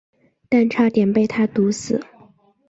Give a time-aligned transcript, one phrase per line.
[0.49, 1.99] 但差点被他毒死。